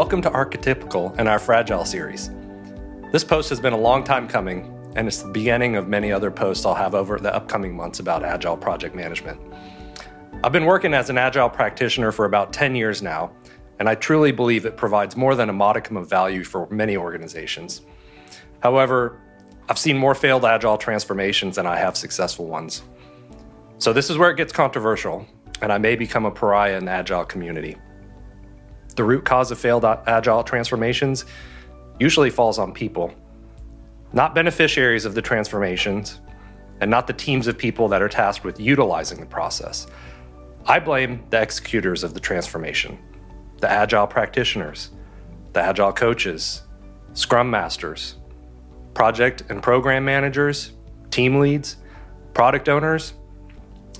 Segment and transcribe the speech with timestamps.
[0.00, 2.30] Welcome to Archetypical and our Fragile series.
[3.12, 6.30] This post has been a long time coming, and it's the beginning of many other
[6.30, 9.38] posts I'll have over the upcoming months about Agile project management.
[10.42, 13.30] I've been working as an Agile practitioner for about 10 years now,
[13.78, 17.82] and I truly believe it provides more than a modicum of value for many organizations.
[18.62, 19.20] However,
[19.68, 22.84] I've seen more failed Agile transformations than I have successful ones.
[23.76, 25.26] So, this is where it gets controversial,
[25.60, 27.76] and I may become a pariah in the Agile community.
[28.96, 31.24] The root cause of failed Agile transformations
[31.98, 33.14] usually falls on people,
[34.12, 36.20] not beneficiaries of the transformations,
[36.80, 39.86] and not the teams of people that are tasked with utilizing the process.
[40.66, 42.98] I blame the executors of the transformation,
[43.58, 44.90] the Agile practitioners,
[45.52, 46.62] the Agile coaches,
[47.12, 48.16] Scrum masters,
[48.94, 50.72] project and program managers,
[51.10, 51.76] team leads,
[52.34, 53.14] product owners,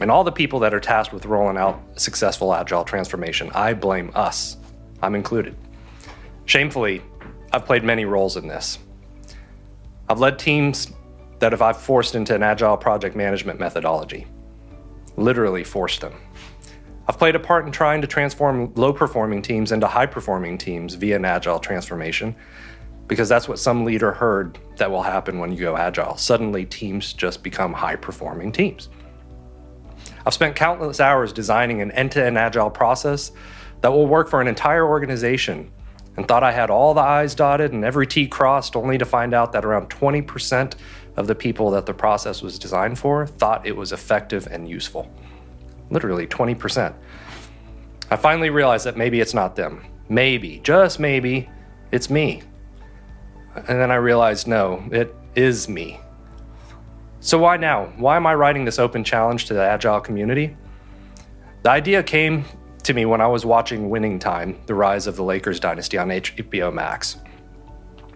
[0.01, 3.51] and all the people that are tasked with rolling out successful Agile transformation.
[3.55, 4.57] I blame us.
[5.03, 5.57] I'm included.
[6.45, 7.03] Shamefully,
[7.53, 8.79] I've played many roles in this.
[10.09, 10.93] I've led teams
[11.39, 14.27] that have I've forced into an agile project management methodology.
[15.17, 16.15] Literally forced them.
[17.09, 20.95] I've played a part in trying to transform low performing teams into high performing teams
[20.95, 22.37] via an agile transformation
[23.09, 26.17] because that's what some leader heard that will happen when you go agile.
[26.17, 28.89] Suddenly, teams just become high performing teams.
[30.25, 33.33] I've spent countless hours designing an end to end agile process
[33.81, 35.71] that will work for an entire organization
[36.17, 39.33] and thought I had all the I's dotted and every T crossed, only to find
[39.33, 40.75] out that around 20%
[41.17, 45.11] of the people that the process was designed for thought it was effective and useful.
[45.91, 46.95] Literally 20%.
[48.11, 49.85] I finally realized that maybe it's not them.
[50.09, 51.49] Maybe, just maybe,
[51.93, 52.43] it's me.
[53.55, 56.01] And then I realized no, it is me.
[57.21, 57.93] So, why now?
[57.97, 60.57] Why am I writing this open challenge to the Agile community?
[61.63, 62.45] The idea came
[62.83, 66.09] to me when I was watching Winning Time, The Rise of the Lakers Dynasty on
[66.09, 67.17] HBO Max.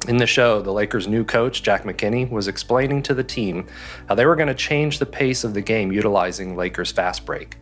[0.07, 3.67] In the show, the Lakers' new coach, Jack McKinney, was explaining to the team
[4.07, 7.57] how they were going to change the pace of the game utilizing Lakers' fast break.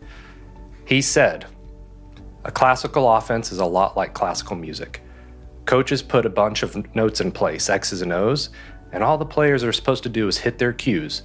[0.85, 1.45] He said,
[2.43, 5.01] A classical offense is a lot like classical music.
[5.65, 8.49] Coaches put a bunch of notes in place, X's and O's,
[8.91, 11.23] and all the players are supposed to do is hit their cues.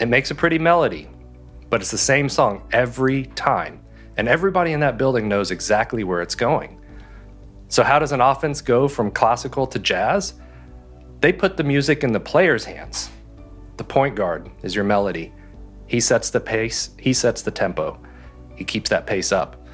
[0.00, 1.08] It makes a pretty melody,
[1.68, 3.83] but it's the same song every time
[4.16, 6.80] and everybody in that building knows exactly where it's going.
[7.68, 10.34] So, how does an offense go from classical to jazz?
[11.20, 13.10] They put the music in the player's hands.
[13.76, 15.32] The point guard is your melody.
[15.86, 17.98] He sets the pace, he sets the tempo,
[18.56, 19.66] he keeps that pace up.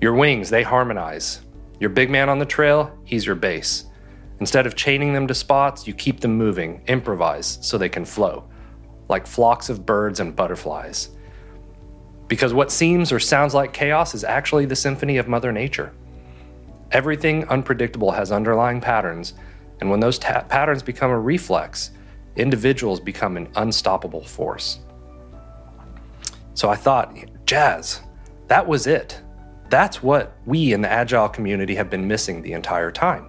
[0.00, 1.40] Your wings, they harmonize.
[1.80, 3.86] Your big man on the trail, he's your bass.
[4.40, 8.48] Instead of chaining them to spots, you keep them moving, improvise so they can flow,
[9.08, 11.10] like flocks of birds and butterflies.
[12.28, 15.92] Because what seems or sounds like chaos is actually the symphony of Mother Nature.
[16.92, 19.34] Everything unpredictable has underlying patterns,
[19.80, 21.90] and when those ta- patterns become a reflex,
[22.36, 24.80] individuals become an unstoppable force.
[26.54, 27.14] So I thought,
[27.44, 28.00] jazz,
[28.48, 29.20] that was it.
[29.68, 33.28] That's what we in the Agile community have been missing the entire time.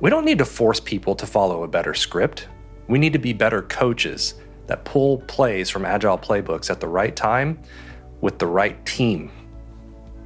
[0.00, 2.48] We don't need to force people to follow a better script.
[2.86, 4.34] We need to be better coaches
[4.66, 7.58] that pull plays from Agile playbooks at the right time
[8.20, 9.30] with the right team.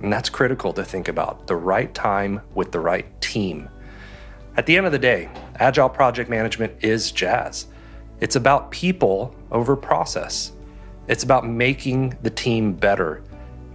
[0.00, 3.68] And that's critical to think about the right time with the right team.
[4.56, 7.66] At the end of the day, agile project management is jazz.
[8.20, 10.52] It's about people over process.
[11.08, 13.22] It's about making the team better.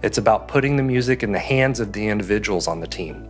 [0.02, 3.28] It's about putting the music in the hands of the individuals on the team.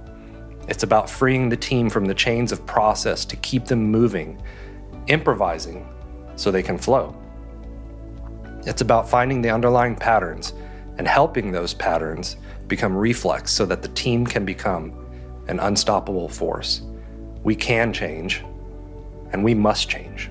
[0.69, 4.41] It's about freeing the team from the chains of process to keep them moving,
[5.06, 5.88] improvising
[6.37, 7.16] so they can flow.
[8.66, 10.53] It's about finding the underlying patterns
[10.98, 12.36] and helping those patterns
[12.66, 14.92] become reflex so that the team can become
[15.48, 16.82] an unstoppable force.
[17.42, 18.44] We can change,
[19.32, 20.31] and we must change.